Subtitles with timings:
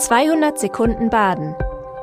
[0.00, 1.54] 200 Sekunden Baden.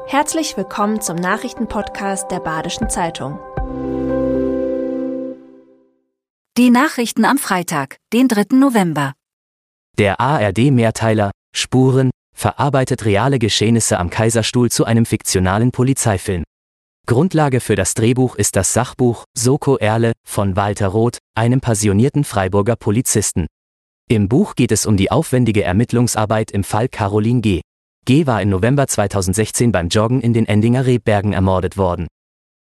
[0.06, 3.40] Herzlich willkommen zum Nachrichtenpodcast der Badischen Zeitung.
[6.60, 8.56] Die Nachrichten am Freitag, den 3.
[8.56, 9.14] November.
[9.98, 16.44] Der ARD-Mehrteiler Spuren verarbeitet reale Geschehnisse am Kaiserstuhl zu einem fiktionalen Polizeifilm.
[17.08, 22.76] Grundlage für das Drehbuch ist das Sachbuch Soko Erle von Walter Roth, einem passionierten Freiburger
[22.76, 23.48] Polizisten.
[24.08, 27.62] Im Buch geht es um die aufwendige Ermittlungsarbeit im Fall Caroline G.
[28.08, 28.26] G.
[28.26, 32.08] war im November 2016 beim Joggen in den Endinger Rebbergen ermordet worden.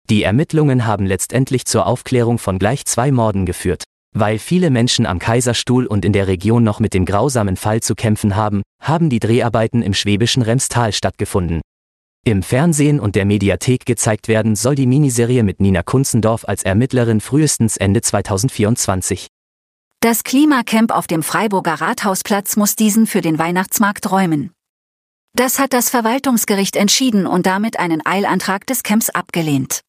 [0.09, 3.83] Die Ermittlungen haben letztendlich zur Aufklärung von gleich zwei Morden geführt.
[4.15, 7.93] Weil viele Menschen am Kaiserstuhl und in der Region noch mit dem grausamen Fall zu
[7.93, 11.59] kämpfen haben, haben die Dreharbeiten im schwäbischen Remstal stattgefunden.
[12.23, 17.19] Im Fernsehen und der Mediathek gezeigt werden soll die Miniserie mit Nina Kunzendorf als Ermittlerin
[17.19, 19.27] frühestens Ende 2024.
[19.99, 24.51] Das Klimacamp auf dem Freiburger Rathausplatz muss diesen für den Weihnachtsmarkt räumen.
[25.35, 29.81] Das hat das Verwaltungsgericht entschieden und damit einen Eilantrag des Camps abgelehnt.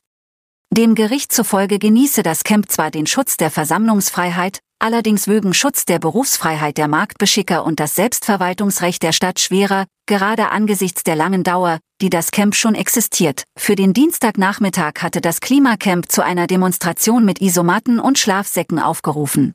[0.70, 5.98] Dem Gericht zufolge genieße das Camp zwar den Schutz der Versammlungsfreiheit, allerdings wögen Schutz der
[5.98, 12.08] Berufsfreiheit der Marktbeschicker und das Selbstverwaltungsrecht der Stadt schwerer, gerade angesichts der langen Dauer, die
[12.08, 13.44] das Camp schon existiert.
[13.58, 19.52] Für den Dienstagnachmittag hatte das Klimacamp zu einer Demonstration mit Isomatten und Schlafsäcken aufgerufen.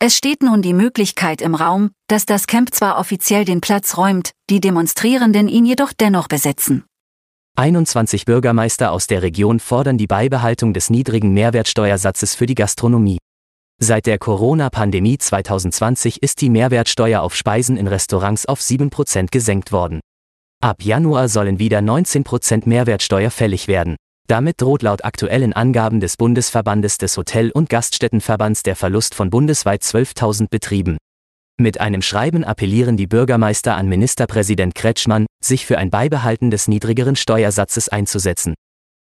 [0.00, 4.30] Es steht nun die Möglichkeit im Raum, dass das Camp zwar offiziell den Platz räumt,
[4.48, 6.84] die Demonstrierenden ihn jedoch dennoch besetzen.
[7.56, 13.18] 21 Bürgermeister aus der Region fordern die Beibehaltung des niedrigen Mehrwertsteuersatzes für die Gastronomie.
[13.80, 19.98] Seit der Corona-Pandemie 2020 ist die Mehrwertsteuer auf Speisen in Restaurants auf 7% gesenkt worden.
[20.62, 23.96] Ab Januar sollen wieder 19% Mehrwertsteuer fällig werden.
[24.28, 29.82] Damit droht laut aktuellen Angaben des Bundesverbandes des Hotel- und Gaststättenverbands der Verlust von bundesweit
[29.82, 30.98] 12.000 Betrieben.
[31.58, 37.16] Mit einem Schreiben appellieren die Bürgermeister an Ministerpräsident Kretschmann, sich für ein Beibehalten des niedrigeren
[37.16, 38.54] Steuersatzes einzusetzen.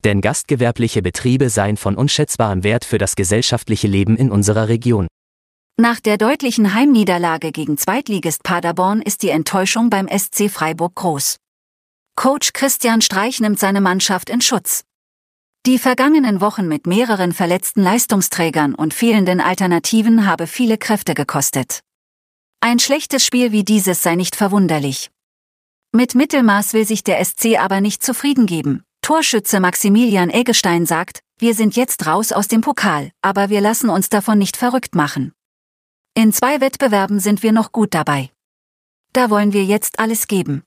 [0.03, 5.09] Denn gastgewerbliche Betriebe seien von unschätzbarem Wert für das gesellschaftliche Leben in unserer Region.
[5.79, 11.37] Nach der deutlichen Heimniederlage gegen Zweitligist Paderborn ist die Enttäuschung beim SC Freiburg groß.
[12.17, 14.85] Coach Christian Streich nimmt seine Mannschaft in Schutz.
[15.65, 21.83] Die vergangenen Wochen mit mehreren verletzten Leistungsträgern und fehlenden Alternativen habe viele Kräfte gekostet.
[22.61, 25.13] Ein schlechtes Spiel wie dieses sei nicht verwunderlich.
[25.93, 28.83] Mit Mittelmaß will sich der SC aber nicht zufrieden geben.
[29.03, 34.09] Torschütze Maximilian Eggestein sagt, wir sind jetzt raus aus dem Pokal, aber wir lassen uns
[34.09, 35.33] davon nicht verrückt machen.
[36.15, 38.31] In zwei Wettbewerben sind wir noch gut dabei.
[39.13, 40.65] Da wollen wir jetzt alles geben.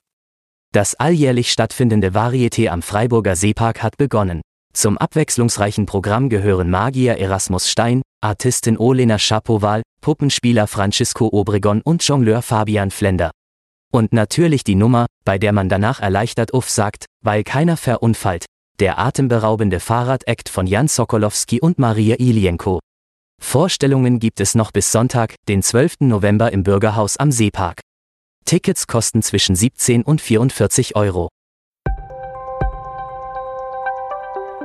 [0.71, 4.41] Das alljährlich stattfindende Varieté am Freiburger Seepark hat begonnen.
[4.75, 12.41] Zum abwechslungsreichen Programm gehören Magier Erasmus Stein, Artistin Olena Schapowal, Puppenspieler Francisco Obregon und Jongleur
[12.41, 13.31] Fabian Flender.
[13.93, 18.45] Und natürlich die Nummer, bei der man danach erleichtert Uff sagt, weil keiner verunfallt,
[18.81, 22.81] der atemberaubende Fahrrad-Act von Jan Sokolowski und Maria Ilienko.
[23.41, 26.01] Vorstellungen gibt es noch bis Sonntag, den 12.
[26.01, 27.79] November im Bürgerhaus am Seepark.
[28.43, 31.29] Tickets kosten zwischen 17 und 44 Euro.